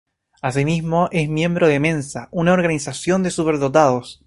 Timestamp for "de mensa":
1.67-2.27